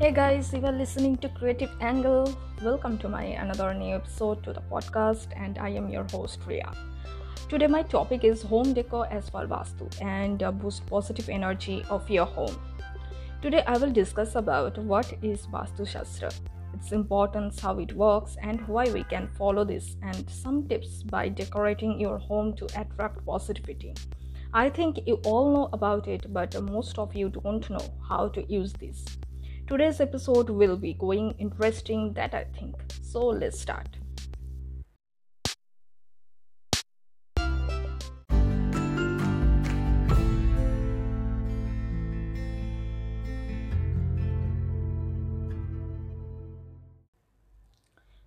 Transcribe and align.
Hey 0.00 0.12
guys, 0.12 0.52
you 0.52 0.64
are 0.64 0.70
listening 0.70 1.16
to 1.16 1.28
Creative 1.28 1.72
Angle. 1.80 2.32
Welcome 2.62 2.98
to 2.98 3.08
my 3.08 3.24
another 3.24 3.74
new 3.74 3.96
episode 3.96 4.44
to 4.44 4.52
the 4.52 4.60
podcast, 4.60 5.26
and 5.34 5.58
I 5.58 5.70
am 5.70 5.88
your 5.88 6.06
host 6.12 6.38
Ria. 6.46 6.70
Today, 7.48 7.66
my 7.66 7.82
topic 7.82 8.22
is 8.22 8.42
home 8.42 8.74
decor 8.74 9.08
as 9.10 9.28
per 9.28 9.44
Vastu 9.48 9.90
and 10.00 10.40
uh, 10.40 10.52
boost 10.52 10.86
positive 10.86 11.28
energy 11.28 11.84
of 11.90 12.08
your 12.08 12.26
home. 12.26 12.56
Today, 13.42 13.64
I 13.66 13.76
will 13.76 13.90
discuss 13.90 14.36
about 14.36 14.78
what 14.78 15.12
is 15.20 15.48
Vastu 15.48 15.84
Shastra, 15.84 16.30
its 16.74 16.92
importance, 16.92 17.58
how 17.58 17.80
it 17.80 17.92
works, 17.92 18.36
and 18.40 18.64
why 18.68 18.88
we 18.92 19.02
can 19.02 19.26
follow 19.36 19.64
this, 19.64 19.96
and 20.02 20.30
some 20.30 20.68
tips 20.68 21.02
by 21.02 21.28
decorating 21.28 22.00
your 22.00 22.18
home 22.18 22.54
to 22.54 22.66
attract 22.80 23.26
positivity. 23.26 23.94
I 24.54 24.70
think 24.70 25.00
you 25.06 25.16
all 25.24 25.52
know 25.52 25.70
about 25.72 26.06
it, 26.06 26.32
but 26.32 26.62
most 26.62 27.00
of 27.00 27.16
you 27.16 27.30
don't 27.30 27.68
know 27.68 27.86
how 28.08 28.28
to 28.28 28.44
use 28.48 28.72
this. 28.74 29.04
Today's 29.68 30.00
episode 30.00 30.48
will 30.48 30.78
be 30.78 30.94
going 30.94 31.32
interesting 31.32 32.14
that 32.14 32.32
I 32.32 32.44
think. 32.58 32.74
So 33.02 33.26
let's 33.26 33.60
start. 33.60 33.98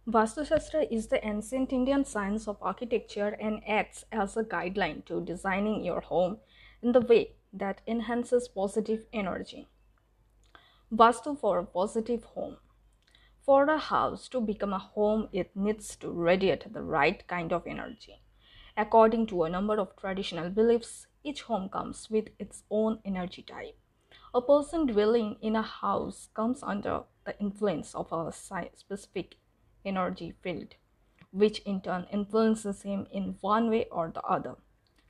Vastu 0.08 0.45
Shastra 0.45 0.84
is 0.92 1.08
the 1.08 1.26
ancient 1.26 1.73
Indian 1.73 2.05
science 2.05 2.48
of 2.48 2.58
architecture 2.62 3.36
and 3.42 3.62
acts 3.67 4.05
as 4.12 4.38
a 4.38 4.44
guideline 4.44 5.03
to 5.05 5.20
designing 5.22 5.84
your 5.84 6.02
home 6.02 6.38
in 6.84 6.92
the 6.92 7.02
way 7.02 7.31
that 7.52 7.81
enhances 7.88 8.48
positive 8.48 9.05
energy. 9.12 9.70
Vastu 10.94 11.40
for 11.40 11.58
a 11.58 11.66
positive 11.66 12.25
home. 12.25 12.58
For 13.45 13.64
a 13.64 13.78
house 13.78 14.28
to 14.28 14.42
become 14.42 14.73
a 14.73 14.78
home, 14.78 15.30
it 15.31 15.56
needs 15.56 15.95
to 15.95 16.11
radiate 16.11 16.73
the 16.73 16.81
right 16.81 17.25
kind 17.30 17.53
of 17.53 17.66
energy. 17.66 18.22
According 18.75 19.28
to 19.28 19.44
a 19.44 19.50
number 19.50 19.80
of 19.80 19.95
traditional 19.95 20.50
beliefs, 20.50 21.08
each 21.23 21.44
home 21.44 21.70
comes 21.70 22.09
with 22.09 22.28
its 22.39 22.64
own 22.70 23.00
energy 23.06 23.42
type. 23.42 23.78
A 24.33 24.42
person 24.42 24.86
dwelling 24.86 25.38
in 25.42 25.56
a 25.56 25.61
house 25.61 26.28
comes 26.33 26.61
under 26.61 27.03
the 27.23 27.39
influence 27.39 27.95
of 27.95 28.11
a 28.11 28.30
specific 28.33 29.38
energy 29.86 30.33
field, 30.44 30.76
which 31.31 31.59
in 31.59 31.80
turn 31.80 32.05
influences 32.11 32.81
him 32.81 33.08
in 33.09 33.38
one 33.39 33.70
way 33.70 33.86
or 33.89 34.11
the 34.14 34.23
other. 34.23 34.55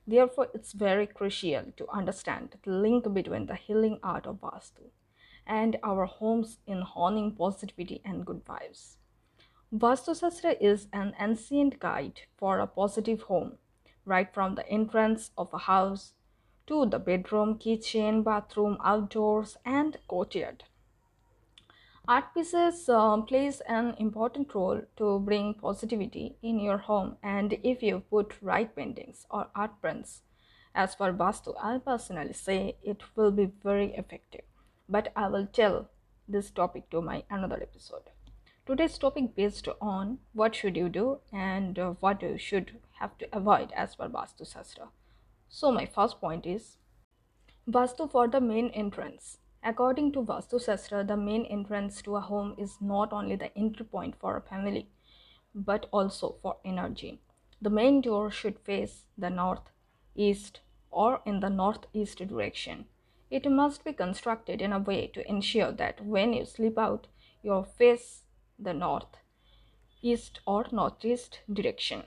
Therefore, 0.06 0.46
it's 0.54 0.74
very 0.74 1.08
crucial 1.08 1.72
to 1.76 1.88
understand 1.90 2.56
the 2.62 2.70
link 2.70 3.12
between 3.12 3.46
the 3.46 3.56
healing 3.56 3.98
art 4.04 4.28
of 4.28 4.36
Vastu 4.40 4.92
and 5.46 5.78
our 5.82 6.06
homes 6.06 6.58
in 6.66 6.82
honing 6.82 7.32
positivity 7.32 8.00
and 8.04 8.24
good 8.24 8.44
vibes. 8.44 8.96
Vastu 9.74 10.18
Shastra 10.18 10.54
is 10.60 10.86
an 10.92 11.14
ancient 11.18 11.78
guide 11.80 12.20
for 12.36 12.58
a 12.58 12.66
positive 12.66 13.22
home, 13.22 13.56
right 14.04 14.32
from 14.32 14.54
the 14.54 14.68
entrance 14.68 15.30
of 15.38 15.48
a 15.54 15.58
house 15.58 16.12
to 16.66 16.84
the 16.86 16.98
bedroom, 16.98 17.56
kitchen, 17.58 18.22
bathroom, 18.22 18.76
outdoors, 18.84 19.56
and 19.64 19.96
courtyard. 20.08 20.64
Art 22.06 22.34
pieces 22.34 22.88
uh, 22.88 23.16
plays 23.22 23.60
an 23.62 23.94
important 23.98 24.54
role 24.54 24.82
to 24.96 25.20
bring 25.20 25.54
positivity 25.54 26.36
in 26.42 26.58
your 26.60 26.78
home, 26.78 27.16
and 27.22 27.54
if 27.62 27.82
you 27.82 28.00
put 28.10 28.42
right 28.42 28.74
paintings 28.76 29.26
or 29.30 29.48
art 29.54 29.80
prints, 29.80 30.22
as 30.74 30.94
for 30.94 31.12
Vastu, 31.12 31.54
I 31.62 31.78
personally 31.78 32.32
say 32.32 32.76
it 32.82 33.02
will 33.16 33.30
be 33.30 33.46
very 33.46 33.94
effective 33.94 34.42
but 34.92 35.10
I 35.16 35.28
will 35.28 35.46
tell 35.46 35.88
this 36.28 36.50
topic 36.50 36.90
to 36.90 37.00
my 37.00 37.24
another 37.30 37.58
episode. 37.62 38.10
Today's 38.66 38.98
topic 38.98 39.34
based 39.34 39.68
on 39.80 40.18
what 40.34 40.54
should 40.54 40.76
you 40.76 40.88
do 40.88 41.20
and 41.32 41.78
uh, 41.78 41.94
what 42.00 42.22
you 42.22 42.36
should 42.38 42.72
have 43.00 43.16
to 43.18 43.28
avoid 43.36 43.72
as 43.72 43.96
per 43.96 44.08
Vastu 44.08 44.50
Shastra. 44.52 44.88
So 45.48 45.72
my 45.72 45.86
first 45.86 46.20
point 46.20 46.46
is 46.46 46.76
Vastu 47.68 48.10
for 48.10 48.28
the 48.28 48.40
main 48.40 48.68
entrance. 48.68 49.38
According 49.64 50.12
to 50.12 50.22
Vastu 50.22 50.62
Shastra, 50.62 51.02
the 51.04 51.16
main 51.16 51.46
entrance 51.46 52.02
to 52.02 52.16
a 52.16 52.20
home 52.20 52.54
is 52.58 52.76
not 52.80 53.12
only 53.12 53.36
the 53.36 53.56
entry 53.56 53.86
point 53.86 54.14
for 54.20 54.36
a 54.36 54.42
family, 54.42 54.88
but 55.54 55.86
also 55.90 56.36
for 56.42 56.56
energy. 56.64 57.20
The 57.62 57.70
main 57.70 58.00
door 58.02 58.30
should 58.30 58.58
face 58.58 59.06
the 59.16 59.30
north, 59.30 59.70
east, 60.14 60.60
or 60.90 61.20
in 61.24 61.40
the 61.40 61.50
northeast 61.50 62.18
direction. 62.18 62.86
It 63.32 63.50
must 63.50 63.82
be 63.82 63.94
constructed 63.94 64.60
in 64.60 64.74
a 64.74 64.78
way 64.78 65.06
to 65.06 65.26
ensure 65.26 65.72
that 65.72 66.04
when 66.04 66.34
you 66.34 66.44
sleep 66.44 66.76
out, 66.76 67.06
you 67.42 67.64
face 67.78 68.24
the 68.58 68.74
north, 68.74 69.16
east, 70.02 70.40
or 70.46 70.66
northeast 70.70 71.40
direction. 71.50 72.02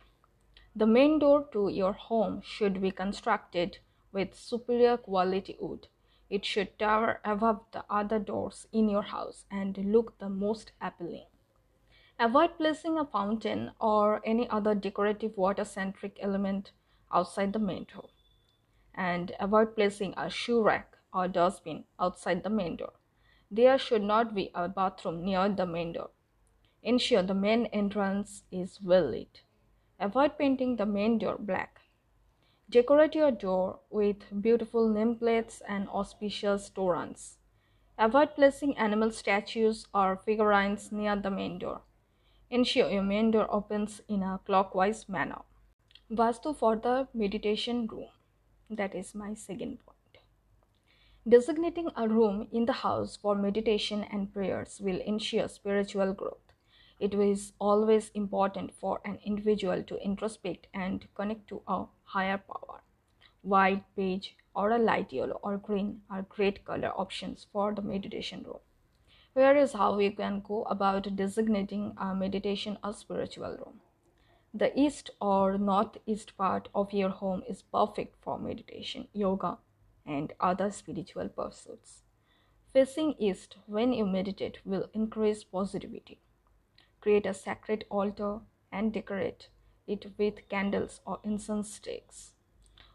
The 0.76 0.86
main 0.86 1.18
door 1.18 1.48
to 1.52 1.68
your 1.70 1.94
home 1.94 2.42
should 2.46 2.80
be 2.80 2.92
constructed 2.92 3.80
with 4.12 4.36
superior 4.36 4.98
quality 4.98 5.58
wood. 5.60 5.88
It 6.30 6.46
should 6.46 6.78
tower 6.78 7.22
above 7.26 7.62
the 7.72 7.86
other 7.90 8.20
doors 8.20 8.68
in 8.72 8.88
your 8.88 9.02
house 9.02 9.46
and 9.50 9.76
look 9.92 10.20
the 10.20 10.30
most 10.30 10.74
appealing. 10.80 11.26
Avoid 12.20 12.56
placing 12.60 13.00
a 13.00 13.06
fountain 13.06 13.72
or 13.82 14.22
any 14.24 14.48
other 14.52 14.76
decorative 14.76 15.36
water 15.36 15.66
centric 15.66 16.20
element 16.22 16.70
outside 17.12 17.52
the 17.52 17.58
main 17.58 17.88
door. 17.92 18.10
And 18.94 19.36
avoid 19.40 19.76
placing 19.76 20.14
a 20.18 20.30
shoe 20.30 20.62
rack 20.62 20.95
or 21.16 21.28
dustbin 21.30 21.86
outside 22.00 22.44
the 22.44 22.50
main 22.50 22.76
door. 22.76 22.94
There 23.50 23.78
should 23.78 24.04
not 24.04 24.36
be 24.36 24.52
a 24.54 24.68
bathroom 24.68 25.24
near 25.24 25.48
the 25.48 25.66
main 25.66 25.94
door. 25.94 26.10
Ensure 26.84 27.24
the 27.24 27.34
main 27.34 27.68
entrance 27.68 28.44
is 28.52 28.82
well 28.82 29.06
lit. 29.10 29.42
Avoid 30.00 30.38
painting 30.38 30.76
the 30.76 30.86
main 30.86 31.18
door 31.18 31.38
black. 31.40 31.82
Decorate 32.70 33.16
your 33.16 33.32
door 33.32 33.80
with 33.90 34.42
beautiful 34.42 34.90
nameplates 34.90 35.62
and 35.68 35.88
auspicious 35.90 36.70
torans. 36.70 37.38
Avoid 37.98 38.36
placing 38.36 38.78
animal 38.78 39.12
statues 39.12 39.88
or 39.94 40.18
figurines 40.18 40.92
near 40.92 41.16
the 41.16 41.32
main 41.32 41.60
door. 41.60 41.82
Ensure 42.50 42.90
your 42.90 43.04
main 43.04 43.32
door 43.32 43.48
opens 43.50 44.02
in 44.10 44.22
a 44.22 44.40
clockwise 44.46 45.08
manner. 45.08 45.42
Vastu 46.12 46.56
for 46.56 46.76
the 46.76 47.08
meditation 47.14 47.88
room. 47.88 48.10
That 48.70 48.94
is 48.94 49.16
my 49.16 49.34
second 49.34 49.80
point. 49.86 49.95
Designating 51.28 51.90
a 51.96 52.08
room 52.08 52.48
in 52.52 52.68
the 52.68 52.74
house 52.84 53.18
for 53.18 53.34
meditation 53.34 54.04
and 54.12 54.32
prayers 54.32 54.80
will 54.80 55.02
ensure 55.02 55.48
spiritual 55.48 56.14
growth. 56.14 56.54
It 57.00 57.16
is 57.16 57.54
always 57.58 58.12
important 58.14 58.76
for 58.76 59.02
an 59.04 59.18
individual 59.26 59.82
to 59.82 60.00
introspect 60.04 60.68
and 60.72 61.08
connect 61.16 61.48
to 61.48 61.64
a 61.68 61.86
higher 62.04 62.38
power. 62.38 62.84
White, 63.42 63.84
beige, 63.96 64.34
or 64.56 64.70
a 64.70 64.78
light 64.78 65.12
yellow 65.12 65.40
or 65.42 65.58
green 65.58 66.04
are 66.12 66.22
great 66.22 66.64
color 66.64 66.90
options 66.90 67.48
for 67.52 67.74
the 67.74 67.82
meditation 67.82 68.44
room. 68.44 68.60
Here 69.34 69.58
is 69.58 69.74
how 69.74 69.96
we 69.96 70.12
can 70.12 70.44
go 70.48 70.62
about 70.66 71.16
designating 71.16 71.96
a 71.98 72.14
meditation 72.14 72.78
or 72.84 72.94
spiritual 72.94 73.58
room. 73.58 73.82
The 74.54 74.80
east 74.80 75.10
or 75.20 75.58
northeast 75.58 76.38
part 76.38 76.70
of 76.76 76.94
your 76.94 77.10
home 77.10 77.42
is 77.50 77.64
perfect 77.64 78.16
for 78.22 78.38
meditation, 78.38 79.08
yoga, 79.12 79.58
and 80.06 80.34
other 80.40 80.72
spiritual 80.72 81.30
pursuits. 81.30 82.04
Facing 82.74 83.16
east 83.18 83.58
when 83.66 83.94
you 83.94 84.06
meditate 84.06 84.60
will 84.66 84.90
increase 84.94 85.44
positivity. 85.44 86.20
Create 87.00 87.26
a 87.26 87.34
sacred 87.34 87.86
altar 87.90 88.40
and 88.72 88.92
decorate 88.92 89.50
it 89.88 90.12
with 90.18 90.48
candles 90.50 91.00
or 91.06 91.20
incense 91.24 91.74
sticks. 91.74 92.34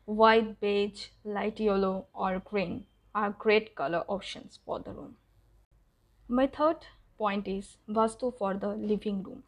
White, 0.05 0.61
beige, 0.61 1.09
light 1.25 1.61
yellow, 1.61 2.07
or 2.13 2.41
green 2.41 2.87
are 3.15 3.31
great 3.31 3.75
color 3.75 4.05
options 4.09 4.59
for 4.65 4.81
the 4.81 4.93
room. 4.93 5.17
My 6.29 6.47
third 6.47 6.87
point 7.17 7.49
is 7.49 7.77
Vastu 7.89 8.37
for 8.37 8.55
the 8.55 8.75
living 8.75 9.23
room. 9.23 9.45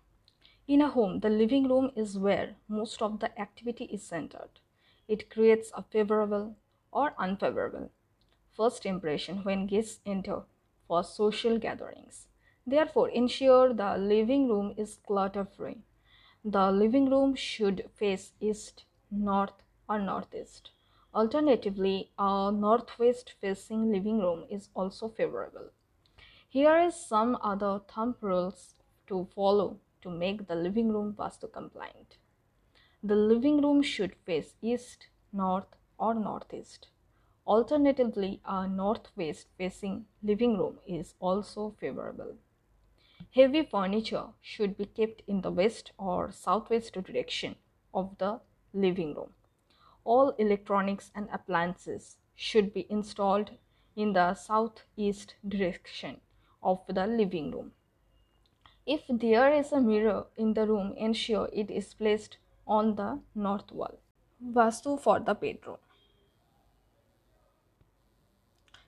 In 0.69 0.81
a 0.81 0.89
home, 0.89 1.21
the 1.21 1.31
living 1.31 1.69
room 1.69 1.91
is 1.97 2.19
where 2.19 2.57
most 2.69 3.03
of 3.03 3.21
the 3.21 3.39
activity 3.41 3.85
is 3.85 4.03
centered. 4.03 4.61
It 5.09 5.29
creates 5.31 5.73
a 5.75 5.83
favorable 5.83 6.57
or 6.93 7.15
unfavorable 7.19 7.91
first 8.53 8.87
impression 8.87 9.43
when 9.45 9.67
guests 9.67 10.01
enter 10.07 10.43
for 10.87 11.03
social 11.03 11.59
gatherings. 11.59 12.29
Therefore, 12.67 13.09
ensure 13.09 13.73
the 13.75 13.97
living 13.97 14.49
room 14.49 14.75
is 14.77 14.99
clutter 15.07 15.45
free. 15.45 15.83
The 16.45 16.71
living 16.71 17.11
room 17.11 17.35
should 17.35 17.91
face 17.95 18.33
east, 18.41 18.85
north, 19.11 19.63
or 19.89 19.99
northeast. 19.99 20.71
Alternatively, 21.15 22.13
a 22.19 22.53
northwest 22.53 23.35
facing 23.41 23.91
living 23.91 24.19
room 24.21 24.45
is 24.51 24.69
also 24.75 25.09
favorable. 25.09 25.71
Here 26.49 26.79
is 26.79 26.95
some 26.95 27.39
other 27.43 27.81
thumb 27.89 28.17
rules 28.21 28.75
to 29.09 29.29
follow 29.35 29.81
to 30.03 30.11
make 30.11 30.47
the 30.47 30.55
living 30.55 30.93
room 30.93 31.15
Vastu 31.15 31.51
compliant. 31.53 32.19
The 33.03 33.17
living 33.17 33.61
room 33.63 33.83
should 33.83 34.17
face 34.17 34.55
east, 34.63 35.09
north, 35.33 35.77
or 35.99 36.15
northeast. 36.15 36.89
Alternatively, 37.47 38.41
a 38.45 38.69
northwest 38.69 39.49
facing 39.57 40.07
living 40.23 40.59
room 40.59 40.79
is 40.87 41.15
also 41.21 41.75
favorable. 41.79 42.37
Heavy 43.35 43.65
furniture 43.65 44.29
should 44.41 44.77
be 44.77 44.87
kept 44.87 45.23
in 45.27 45.41
the 45.41 45.51
west 45.51 45.91
or 45.99 46.31
southwest 46.31 46.93
direction 47.03 47.57
of 47.93 48.17
the 48.19 48.41
living 48.73 49.15
room. 49.15 49.35
All 50.05 50.31
electronics 50.39 51.11
and 51.15 51.29
appliances 51.33 52.19
should 52.37 52.73
be 52.73 52.87
installed 52.91 53.53
in 53.97 54.13
the 54.13 54.35
southeast 54.35 55.35
direction 55.49 56.21
of 56.63 56.81
the 56.87 57.07
living 57.09 57.51
room. 57.51 57.73
If 58.87 59.07
there 59.09 59.53
is 59.53 59.73
a 59.73 59.81
mirror 59.81 60.29
in 60.37 60.55
the 60.55 60.67
room, 60.69 60.93
ensure 60.97 61.49
it 61.53 61.69
is 61.69 61.95
placed 61.95 62.37
on 62.65 62.95
the 62.95 63.21
north 63.35 63.73
wall. 63.73 63.99
Vastu 64.51 65.01
for 65.01 65.21
the 65.21 65.35
bedroom. 65.35 65.77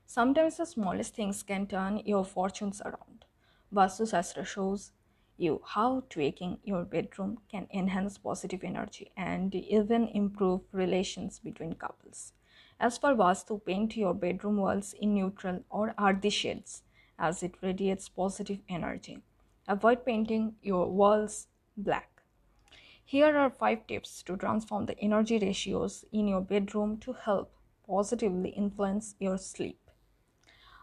Sometimes 0.04 0.56
the 0.56 0.66
smallest 0.66 1.14
things 1.14 1.42
can 1.42 1.66
turn 1.66 2.02
your 2.04 2.24
fortunes 2.24 2.82
around. 2.84 3.24
Vastu 3.72 4.08
Shastra 4.10 4.44
shows 4.44 4.90
you 5.36 5.62
how 5.64 6.02
tweaking 6.10 6.58
your 6.64 6.84
bedroom 6.84 7.38
can 7.50 7.68
enhance 7.72 8.18
positive 8.18 8.64
energy 8.64 9.12
and 9.16 9.54
even 9.54 10.08
improve 10.08 10.60
relations 10.72 11.38
between 11.38 11.74
couples. 11.74 12.32
As 12.80 12.98
for 12.98 13.14
Vastu, 13.14 13.64
paint 13.64 13.96
your 13.96 14.14
bedroom 14.14 14.56
walls 14.56 14.92
in 15.00 15.14
neutral 15.14 15.64
or 15.70 15.94
earthy 16.00 16.30
shades 16.30 16.82
as 17.18 17.42
it 17.42 17.54
radiates 17.62 18.08
positive 18.08 18.58
energy. 18.68 19.22
Avoid 19.68 20.04
painting 20.04 20.56
your 20.62 20.90
walls 20.90 21.46
black. 21.76 22.13
Here 23.06 23.36
are 23.36 23.50
5 23.50 23.86
tips 23.86 24.22
to 24.22 24.36
transform 24.36 24.86
the 24.86 24.98
energy 24.98 25.38
ratios 25.38 26.06
in 26.10 26.26
your 26.26 26.40
bedroom 26.40 26.96
to 27.00 27.12
help 27.12 27.52
positively 27.86 28.48
influence 28.50 29.14
your 29.18 29.36
sleep. 29.36 29.78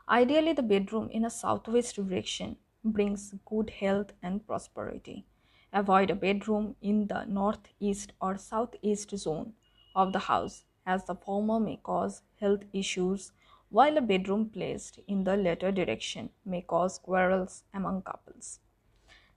Ideally, 0.08 0.54
the 0.54 0.62
bedroom 0.62 1.10
in 1.10 1.26
a 1.26 1.32
southwest 1.32 1.96
direction 1.96 2.58
brings 2.84 3.34
good 3.46 3.72
health 3.72 4.14
and 4.22 4.46
prosperity. 4.46 5.26
Avoid 5.74 6.12
a 6.12 6.16
bedroom 6.16 6.76
in 6.82 7.08
the 7.08 7.26
northeast 7.26 8.14
or 8.22 8.38
southeast 8.38 9.18
zone 9.18 9.54
of 9.96 10.14
the 10.14 10.20
house, 10.20 10.66
as 10.86 11.04
the 11.06 11.16
former 11.16 11.60
may 11.60 11.78
cause 11.78 12.22
health 12.40 12.64
issues, 12.72 13.32
while 13.70 13.98
a 13.98 14.02
bedroom 14.02 14.50
placed 14.50 15.00
in 15.08 15.24
the 15.24 15.36
latter 15.36 15.72
direction 15.72 16.30
may 16.46 16.62
cause 16.62 17.00
quarrels 17.00 17.64
among 17.74 18.04
couples. 18.04 18.60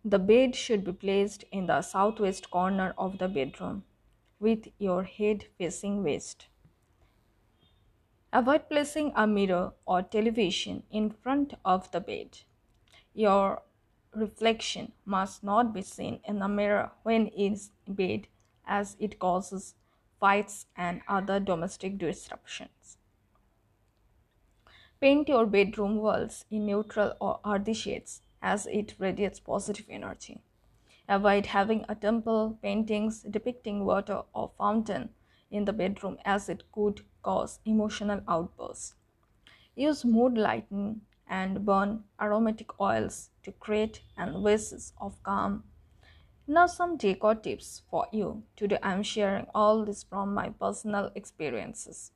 The 0.05 0.19
bed 0.19 0.55
should 0.55 0.85
be 0.85 0.93
placed 0.93 1.45
in 1.51 1.67
the 1.67 1.81
southwest 1.81 2.51
corner 2.51 2.95
of 2.99 3.19
the 3.19 3.27
bedroom 3.27 3.85
with 4.39 4.69
your 4.79 5.05
head 5.05 5.47
facing 5.59 6.05
west. 6.05 6.47
Avoid 8.31 8.69
placing 8.69 9.13
a 9.17 9.27
mirror 9.27 9.73
or 9.87 10.03
television 10.03 10.83
in 10.91 11.11
front 11.11 11.55
of 11.65 11.91
the 11.91 12.01
bed. 12.01 12.41
Your 13.15 13.63
reflection 14.13 14.93
must 15.07 15.43
not 15.43 15.73
be 15.73 15.81
seen 15.81 16.21
in 16.25 16.39
the 16.39 16.49
mirror 16.49 16.93
when 17.03 17.29
in 17.29 17.59
bed 17.89 18.29
as 18.67 18.97
it 19.01 19.19
causes 19.19 19.75
fights 20.21 20.67
and 20.77 21.01
other 21.09 21.41
domestic 21.41 21.97
disruptions. 21.97 22.99
Paint 25.01 25.29
your 25.29 25.47
bedroom 25.47 25.97
walls 25.97 26.45
in 26.51 26.67
neutral 26.67 27.15
or 27.21 27.41
earthy 27.47 27.73
shades 27.73 28.21
as 28.45 28.67
it 28.67 28.95
radiates 28.99 29.41
positive 29.41 29.87
energy. 29.89 30.43
Avoid 31.09 31.47
having 31.47 31.85
a 31.89 31.95
temple 31.95 32.59
paintings 32.63 33.23
depicting 33.23 33.85
water 33.85 34.23
or 34.35 34.53
fountain 34.59 35.09
in 35.51 35.65
the 35.65 35.73
bedroom 35.73 36.19
as 36.25 36.49
it 36.49 36.63
could 36.71 37.01
cause 37.23 37.59
emotional 37.65 38.21
outbursts. 38.29 38.95
Use 39.75 40.05
mood 40.05 40.37
lighting 40.37 41.01
and 41.27 41.65
burn 41.65 42.05
aromatic 42.21 42.79
oils 42.81 43.31
to 43.43 43.53
create 43.53 44.03
an 44.17 44.37
oasis 44.37 44.93
of 45.01 45.23
calm. 45.23 45.65
Now, 46.47 46.67
some 46.67 46.99
decor 46.99 47.35
tips 47.35 47.83
for 47.91 48.07
you. 48.13 48.43
Today, 48.57 48.79
I 48.83 48.93
am 48.93 49.03
sharing 49.03 49.47
all 49.55 49.85
this 49.85 50.03
from 50.03 50.35
my 50.35 50.51
personal 50.51 51.11
experiences. 51.15 52.13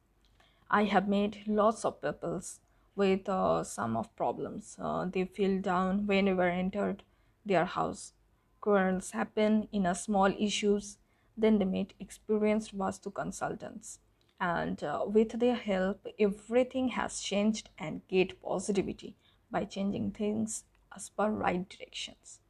I 0.70 0.84
have 0.84 1.08
made 1.08 1.44
lots 1.46 1.86
of 1.86 2.02
peoples 2.02 2.60
with 2.99 3.29
uh, 3.29 3.65
some 3.65 3.97
of 3.97 4.15
problems. 4.17 4.77
Uh, 4.81 5.06
they 5.06 5.25
feel 5.25 5.61
down 5.62 6.06
whenever 6.06 6.49
entered 6.49 7.05
their 7.47 7.65
house. 7.65 8.12
Quarrels 8.61 9.12
happen 9.12 9.69
in 9.73 9.87
a 9.87 9.95
small 9.95 10.33
issues. 10.39 10.99
Then 11.37 11.59
they 11.59 11.65
meet 11.65 11.95
experienced 12.00 12.77
Vastu 12.77 13.15
consultants 13.15 14.00
and 14.41 14.83
uh, 14.85 15.05
with 15.06 15.39
their 15.41 15.55
help 15.55 16.06
everything 16.19 16.89
has 16.89 17.21
changed 17.21 17.71
and 17.79 18.06
get 18.09 18.41
positivity 18.43 19.17
by 19.50 19.65
changing 19.65 20.11
things 20.12 20.65
as 20.95 21.09
per 21.11 21.29
right 21.29 21.69
directions 21.69 22.41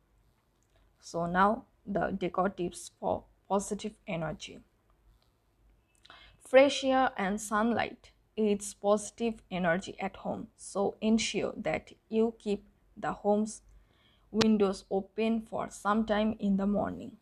so 1.00 1.26
now 1.26 1.64
the 1.86 2.10
decor 2.10 2.48
tips 2.50 2.90
for 3.00 3.24
positive 3.48 3.94
energy 4.06 4.58
fresh 6.46 6.84
air 6.84 7.10
and 7.16 7.40
sunlight 7.40 8.10
aids 8.38 8.72
positive 8.74 9.42
energy 9.50 9.94
at 10.00 10.16
home 10.16 10.48
so 10.56 10.96
ensure 11.00 11.52
that 11.56 11.92
you 12.08 12.34
keep 12.38 12.64
the 12.96 13.12
home's 13.12 13.62
windows 14.30 14.84
open 14.90 15.40
for 15.42 15.68
some 15.70 16.04
time 16.06 16.34
in 16.38 16.56
the 16.56 16.66
morning 16.66 17.16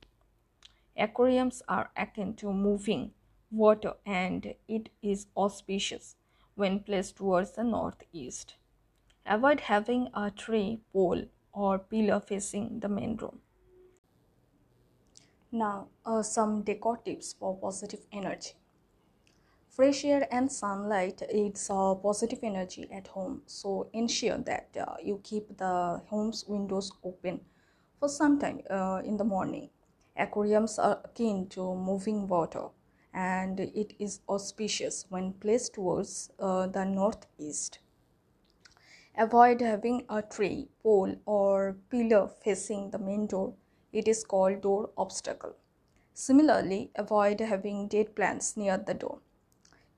aquariums 0.96 1.62
are 1.68 1.90
akin 1.96 2.34
to 2.34 2.52
moving 2.52 3.12
water 3.50 3.94
and 4.04 4.54
it 4.68 4.88
is 5.02 5.26
auspicious 5.36 6.16
when 6.54 6.80
placed 6.80 7.16
towards 7.16 7.52
the 7.52 7.64
northeast. 7.64 8.56
Avoid 9.26 9.60
having 9.60 10.08
a 10.14 10.30
tree, 10.30 10.80
pole, 10.92 11.24
or 11.52 11.78
pillar 11.78 12.20
facing 12.20 12.80
the 12.80 12.88
main 12.88 13.16
room. 13.16 13.40
Now, 15.52 15.88
uh, 16.04 16.22
some 16.22 16.62
decor 16.62 16.98
tips 16.98 17.32
for 17.32 17.56
positive 17.56 18.06
energy. 18.12 18.52
Fresh 19.76 20.06
air 20.06 20.26
and 20.31 20.50
sunlight 20.50 21.20
it's 21.28 21.69
uh, 21.69 21.94
positive 21.96 22.38
energy 22.43 22.88
at 22.90 23.08
home, 23.08 23.43
so 23.44 23.90
ensure 23.93 24.38
that 24.38 24.75
uh, 24.81 24.94
you 25.05 25.20
keep 25.23 25.58
the 25.58 26.00
home's 26.06 26.46
windows 26.49 26.90
open 27.05 27.43
for 28.00 28.08
some 28.08 28.38
time 28.38 28.62
uh, 28.70 29.02
in 29.05 29.19
the 29.19 29.25
morning. 29.25 29.69
Aquariums 30.17 30.78
are 30.78 31.02
akin 31.05 31.46
to 31.49 31.75
moving 31.75 32.26
water 32.26 32.69
and 33.12 33.61
it 33.61 33.93
is 33.99 34.20
auspicious 34.31 35.05
when 35.11 35.34
placed 35.34 35.75
towards 35.75 36.31
uh, 36.40 36.67
the 36.69 36.87
northeast. 36.87 37.81
Avoid 39.14 39.61
having 39.61 40.06
a 40.09 40.23
tree, 40.23 40.68
pole, 40.83 41.16
or 41.26 41.76
pillar 41.90 42.30
facing 42.42 42.92
the 42.92 42.99
main 42.99 43.26
door. 43.26 43.52
It 43.92 44.09
is 44.09 44.25
called 44.25 44.62
door 44.62 44.88
obstacle. 44.97 45.54
Similarly, 46.14 46.92
avoid 46.95 47.40
having 47.40 47.88
dead 47.88 48.16
plants 48.16 48.56
near 48.56 48.78
the 48.78 48.95
door. 48.95 49.18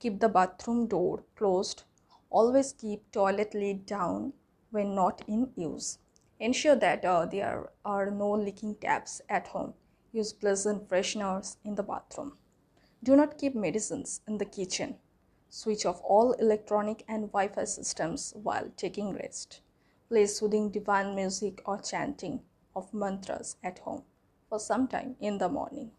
Keep 0.00 0.20
the 0.20 0.28
bathroom 0.28 0.86
door 0.86 1.24
closed. 1.34 1.82
Always 2.30 2.72
keep 2.72 3.10
toilet 3.10 3.52
lid 3.52 3.84
down 3.84 4.32
when 4.70 4.94
not 4.94 5.22
in 5.26 5.50
use. 5.56 5.98
Ensure 6.38 6.76
that 6.76 7.04
uh, 7.04 7.26
there 7.26 7.70
are 7.84 8.10
no 8.10 8.30
leaking 8.30 8.76
taps 8.76 9.20
at 9.28 9.48
home. 9.48 9.74
Use 10.12 10.32
pleasant 10.32 10.88
fresheners 10.88 11.56
in 11.64 11.74
the 11.74 11.82
bathroom. 11.82 12.38
Do 13.02 13.16
not 13.16 13.38
keep 13.38 13.54
medicines 13.54 14.20
in 14.28 14.38
the 14.38 14.44
kitchen. 14.44 14.96
Switch 15.48 15.84
off 15.84 16.00
all 16.04 16.32
electronic 16.32 17.04
and 17.08 17.32
Wi 17.32 17.48
Fi 17.48 17.64
systems 17.64 18.34
while 18.40 18.70
taking 18.76 19.14
rest. 19.14 19.62
Play 20.08 20.26
soothing 20.26 20.70
divine 20.70 21.14
music 21.16 21.60
or 21.64 21.78
chanting 21.78 22.42
of 22.76 22.94
mantras 22.94 23.56
at 23.64 23.80
home 23.80 24.04
for 24.48 24.60
some 24.60 24.86
time 24.86 25.16
in 25.20 25.38
the 25.38 25.48
morning. 25.48 25.90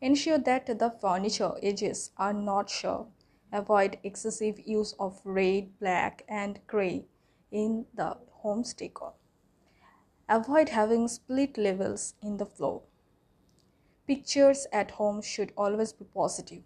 Ensure 0.00 0.38
that 0.38 0.66
the 0.66 0.90
furniture 1.00 1.54
edges 1.62 2.10
are 2.16 2.32
not 2.32 2.68
sharp. 2.68 3.08
Avoid 3.52 3.98
excessive 4.02 4.58
use 4.66 4.94
of 4.98 5.20
red, 5.24 5.78
black, 5.78 6.24
and 6.26 6.58
gray 6.66 7.04
in 7.50 7.84
the 7.94 8.16
home 8.30 8.64
decor. 8.76 9.12
Avoid 10.26 10.70
having 10.70 11.06
split 11.06 11.58
levels 11.58 12.14
in 12.22 12.38
the 12.38 12.46
floor. 12.46 12.82
Pictures 14.06 14.66
at 14.72 14.92
home 14.92 15.20
should 15.20 15.52
always 15.54 15.92
be 15.92 16.06
positive. 16.06 16.62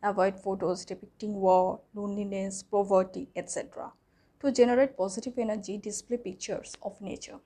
Avoid 0.00 0.38
photos 0.38 0.84
depicting 0.84 1.34
war, 1.34 1.80
loneliness, 1.92 2.62
poverty, 2.62 3.28
etc. 3.34 3.92
To 4.40 4.52
generate 4.52 4.96
positive 4.96 5.38
energy, 5.38 5.76
display 5.76 6.18
pictures 6.18 6.76
of 6.82 7.00
nature. 7.00 7.40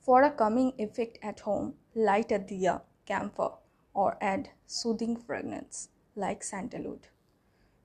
For 0.00 0.22
a 0.22 0.30
calming 0.32 0.72
effect 0.78 1.18
at 1.22 1.40
home, 1.40 1.74
light 1.94 2.32
a 2.32 2.38
diya, 2.40 2.82
camphor, 3.06 3.52
or 3.94 4.16
add 4.20 4.50
soothing 4.66 5.16
fragrance 5.16 5.90
like 6.16 6.42
sandalwood. 6.42 7.06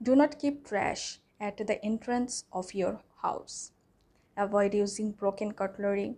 Do 0.01 0.15
not 0.15 0.39
keep 0.39 0.67
trash 0.67 1.19
at 1.39 1.57
the 1.57 1.83
entrance 1.83 2.45
of 2.51 2.73
your 2.73 3.01
house. 3.21 3.71
Avoid 4.35 4.73
using 4.73 5.11
broken 5.11 5.53
cutlery, 5.53 6.17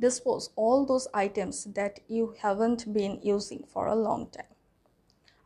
dispose 0.00 0.50
all 0.56 0.84
those 0.84 1.08
items 1.12 1.64
that 1.64 2.00
you 2.08 2.34
haven't 2.40 2.92
been 2.92 3.20
using 3.22 3.64
for 3.68 3.86
a 3.86 3.94
long 3.94 4.28
time. 4.30 4.54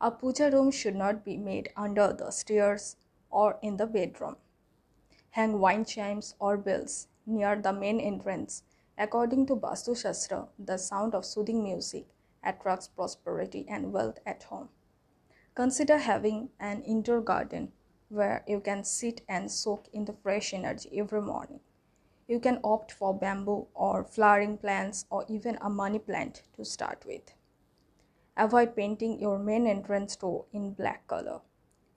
A 0.00 0.11
puja 0.11 0.50
room 0.50 0.71
should 0.71 0.97
not 0.97 1.25
be 1.25 1.37
made 1.37 1.71
under 1.76 2.12
the 2.12 2.30
stairs 2.30 2.97
or 3.30 3.59
in 3.62 3.76
the 3.76 3.87
bedroom. 3.87 4.37
Hang 5.30 5.61
wine 5.61 5.85
chimes 5.85 6.35
or 6.38 6.57
bells 6.57 7.09
near 7.26 7.57
the 7.57 7.73
main 7.73 8.00
entrance. 8.00 8.62
According 8.97 9.47
to 9.47 9.57
Vastu 9.57 9.97
Shastra, 9.97 10.49
the 10.59 10.78
sound 10.78 11.14
of 11.14 11.25
soothing 11.25 11.62
music 11.62 12.07
attracts 12.42 12.88
prosperity 12.88 13.66
and 13.69 13.92
wealth 13.92 14.19
at 14.25 14.45
home. 14.45 14.69
Consider 15.54 15.99
having 15.99 16.50
an 16.61 16.83
indoor 16.83 17.21
garden 17.21 17.73
where 18.09 18.45
you 18.47 18.61
can 18.61 18.85
sit 18.85 19.23
and 19.28 19.50
soak 19.50 19.88
in 19.92 20.04
the 20.04 20.12
fresh 20.12 20.54
energy 20.54 20.90
every 20.99 21.21
morning. 21.21 21.61
You 22.28 22.38
can 22.38 22.61
opt 22.62 22.92
for 22.92 23.12
bamboo 23.12 23.66
or 23.75 24.04
flowering 24.04 24.59
plants 24.59 25.07
or 25.11 25.25
even 25.28 25.59
a 25.61 25.69
money 25.69 25.99
plant 25.99 26.42
to 26.57 26.64
start 26.64 27.04
with. 27.04 27.35
Avoid 28.37 28.76
painting 28.76 29.19
your 29.19 29.38
main 29.38 29.66
entrance 29.66 30.14
door 30.16 30.47
in 30.52 30.73
black 30.73 31.07
color. 31.09 31.40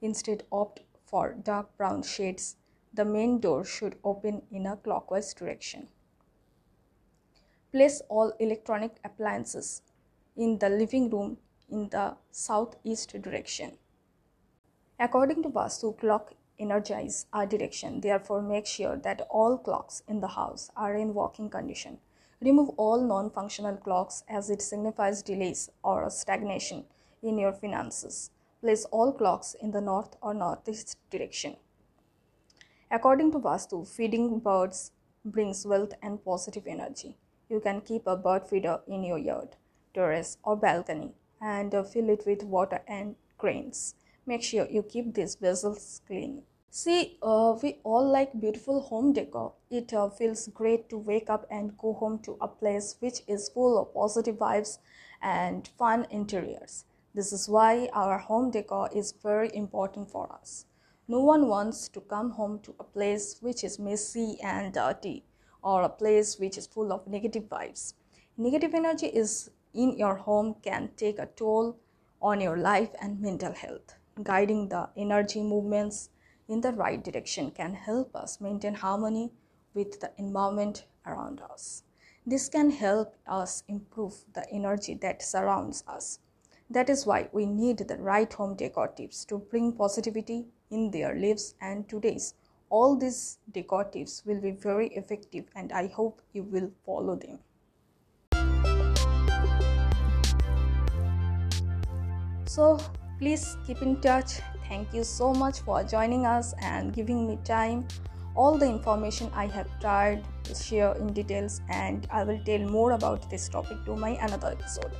Instead, 0.02 0.44
opt 0.50 0.80
for 1.06 1.32
dark 1.32 1.76
brown 1.76 2.02
shades. 2.02 2.56
The 2.92 3.04
main 3.04 3.38
door 3.38 3.64
should 3.64 3.96
open 4.02 4.42
in 4.50 4.66
a 4.66 4.76
clockwise 4.76 5.32
direction. 5.32 5.88
Place 7.70 8.02
all 8.08 8.32
electronic 8.40 8.98
appliances 9.04 9.82
in 10.36 10.58
the 10.58 10.68
living 10.68 11.08
room 11.10 11.38
in 11.68 11.88
the 11.90 12.16
southeast 12.30 13.20
direction. 13.22 13.78
According 14.98 15.42
to 15.42 15.48
Vastu, 15.48 15.98
clock 15.98 16.34
energize 16.58 17.26
our 17.32 17.46
direction. 17.46 18.00
Therefore, 18.00 18.42
make 18.42 18.66
sure 18.66 18.96
that 18.96 19.26
all 19.30 19.58
clocks 19.58 20.02
in 20.08 20.20
the 20.20 20.28
house 20.28 20.70
are 20.76 20.94
in 20.94 21.14
working 21.14 21.50
condition. 21.50 21.98
Remove 22.40 22.70
all 22.76 23.00
non-functional 23.00 23.76
clocks 23.78 24.22
as 24.28 24.50
it 24.50 24.62
signifies 24.62 25.22
delays 25.22 25.70
or 25.82 26.08
stagnation 26.10 26.84
in 27.22 27.38
your 27.38 27.52
finances. 27.52 28.30
Place 28.60 28.84
all 28.86 29.12
clocks 29.12 29.54
in 29.60 29.70
the 29.72 29.80
north 29.80 30.16
or 30.22 30.34
northeast 30.34 30.98
direction. 31.10 31.56
According 32.90 33.32
to 33.32 33.38
Vastu, 33.38 33.86
feeding 33.86 34.38
birds 34.38 34.92
brings 35.24 35.66
wealth 35.66 35.94
and 36.02 36.24
positive 36.24 36.66
energy. 36.66 37.16
You 37.48 37.60
can 37.60 37.80
keep 37.80 38.06
a 38.06 38.16
bird 38.16 38.46
feeder 38.46 38.80
in 38.86 39.02
your 39.02 39.18
yard, 39.18 39.56
terrace, 39.92 40.38
or 40.44 40.56
balcony 40.56 41.14
and 41.44 41.74
uh, 41.74 41.82
fill 41.82 42.08
it 42.08 42.24
with 42.26 42.42
water 42.42 42.80
and 42.88 43.14
grains. 43.36 43.94
Make 44.26 44.42
sure 44.42 44.66
you 44.70 44.82
keep 44.82 45.14
these 45.14 45.34
vessels 45.34 46.00
clean. 46.06 46.42
See, 46.70 47.18
uh, 47.22 47.56
we 47.62 47.78
all 47.84 48.08
like 48.10 48.40
beautiful 48.40 48.80
home 48.80 49.12
decor. 49.12 49.52
It 49.70 49.92
uh, 49.92 50.08
feels 50.08 50.48
great 50.48 50.88
to 50.88 50.98
wake 50.98 51.28
up 51.28 51.46
and 51.50 51.76
go 51.78 51.92
home 51.92 52.18
to 52.20 52.36
a 52.40 52.48
place 52.48 52.96
which 53.00 53.20
is 53.28 53.50
full 53.50 53.78
of 53.78 53.92
positive 53.94 54.36
vibes 54.36 54.78
and 55.22 55.68
fun 55.78 56.06
interiors. 56.10 56.84
This 57.14 57.32
is 57.32 57.48
why 57.48 57.88
our 57.92 58.18
home 58.18 58.50
decor 58.50 58.88
is 58.92 59.14
very 59.22 59.54
important 59.54 60.10
for 60.10 60.32
us. 60.32 60.66
No 61.06 61.20
one 61.20 61.46
wants 61.46 61.88
to 61.90 62.00
come 62.00 62.30
home 62.30 62.60
to 62.64 62.74
a 62.80 62.84
place 62.84 63.36
which 63.40 63.62
is 63.62 63.78
messy 63.78 64.38
and 64.42 64.72
dirty 64.72 65.24
or 65.62 65.82
a 65.82 65.88
place 65.88 66.38
which 66.38 66.58
is 66.58 66.66
full 66.66 66.92
of 66.92 67.06
negative 67.06 67.44
vibes. 67.44 67.94
Negative 68.36 68.74
energy 68.74 69.06
is 69.06 69.50
in 69.74 69.98
your 69.98 70.14
home 70.14 70.54
can 70.62 70.90
take 70.96 71.18
a 71.18 71.26
toll 71.26 71.76
on 72.22 72.40
your 72.40 72.56
life 72.56 72.90
and 73.02 73.20
mental 73.20 73.52
health. 73.52 73.96
Guiding 74.22 74.68
the 74.68 74.88
energy 74.96 75.42
movements 75.42 76.10
in 76.48 76.60
the 76.60 76.72
right 76.72 77.02
direction 77.02 77.50
can 77.50 77.74
help 77.74 78.14
us 78.14 78.40
maintain 78.40 78.74
harmony 78.74 79.32
with 79.74 80.00
the 80.00 80.12
environment 80.16 80.84
around 81.04 81.40
us. 81.40 81.82
This 82.26 82.48
can 82.48 82.70
help 82.70 83.14
us 83.26 83.64
improve 83.68 84.24
the 84.32 84.48
energy 84.50 84.94
that 84.94 85.22
surrounds 85.22 85.84
us. 85.86 86.20
That 86.70 86.88
is 86.88 87.04
why 87.04 87.28
we 87.32 87.44
need 87.44 87.78
the 87.78 87.98
right 87.98 88.32
home 88.32 88.54
decor 88.54 88.88
tips 88.88 89.24
to 89.26 89.38
bring 89.38 89.72
positivity 89.72 90.46
in 90.70 90.90
their 90.90 91.14
lives 91.14 91.54
and 91.60 91.86
today's. 91.88 92.34
All 92.70 92.96
these 92.96 93.38
decor 93.52 93.84
tips 93.84 94.24
will 94.24 94.40
be 94.40 94.52
very 94.52 94.88
effective 94.94 95.44
and 95.54 95.72
I 95.72 95.88
hope 95.88 96.22
you 96.32 96.44
will 96.44 96.70
follow 96.86 97.16
them. 97.16 97.40
So 102.54 102.78
please 103.18 103.56
keep 103.66 103.82
in 103.82 104.00
touch. 104.00 104.34
Thank 104.68 104.94
you 104.94 105.02
so 105.02 105.32
much 105.34 105.58
for 105.60 105.82
joining 105.82 106.24
us 106.24 106.54
and 106.60 106.92
giving 106.92 107.26
me 107.26 107.36
time. 107.44 107.88
All 108.36 108.56
the 108.58 108.66
information 108.66 109.28
I 109.34 109.46
have 109.46 109.68
tried 109.80 110.22
to 110.44 110.54
share 110.54 110.92
in 110.92 111.12
details, 111.12 111.62
and 111.68 112.06
I 112.12 112.22
will 112.22 112.38
tell 112.44 112.60
more 112.60 112.92
about 112.92 113.28
this 113.28 113.48
topic 113.48 113.84
to 113.86 113.96
my 113.96 114.10
another 114.26 114.52
episode. 114.52 114.92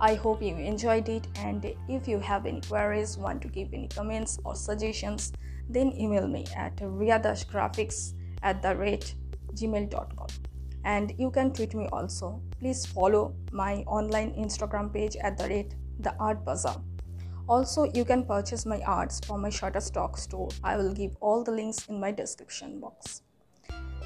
I 0.00 0.14
hope 0.14 0.42
you 0.42 0.56
enjoyed 0.56 1.08
it, 1.08 1.28
and 1.36 1.64
if 1.88 2.08
you 2.08 2.18
have 2.18 2.44
any 2.44 2.60
queries, 2.60 3.16
want 3.16 3.40
to 3.42 3.48
give 3.48 3.72
any 3.72 3.86
comments 3.86 4.40
or 4.44 4.56
suggestions, 4.56 5.32
then 5.68 5.92
email 5.92 6.26
me 6.26 6.44
at 6.56 6.76
riyadashgraphics 6.76 8.14
at 8.42 8.62
the 8.62 8.74
rate 8.76 9.14
gmail.com 9.54 10.26
and 10.84 11.14
you 11.18 11.30
can 11.30 11.50
tweet 11.50 11.74
me 11.74 11.88
also 11.90 12.40
please 12.60 12.84
follow 12.84 13.34
my 13.50 13.76
online 13.86 14.34
instagram 14.34 14.92
page 14.92 15.16
at 15.16 15.38
the 15.38 15.48
rate 15.48 15.74
the 16.00 16.14
art 16.20 16.44
bazaar 16.44 16.76
also, 17.48 17.84
you 17.92 18.04
can 18.04 18.24
purchase 18.24 18.66
my 18.66 18.80
arts 18.82 19.20
from 19.26 19.42
my 19.42 19.50
Shutterstock 19.50 20.18
store. 20.18 20.48
I 20.64 20.76
will 20.76 20.92
give 20.92 21.16
all 21.20 21.44
the 21.44 21.52
links 21.52 21.86
in 21.88 22.00
my 22.00 22.12
description 22.12 22.80
box. 22.80 23.22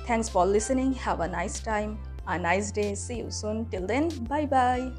Thanks 0.06 0.28
for 0.28 0.44
listening. 0.46 0.92
Have 0.94 1.20
a 1.20 1.28
nice 1.28 1.60
time, 1.60 1.98
a 2.26 2.38
nice 2.38 2.72
day. 2.72 2.94
See 2.94 3.18
you 3.18 3.30
soon. 3.30 3.68
Till 3.70 3.86
then, 3.86 4.08
bye 4.24 4.46
bye. 4.46 4.92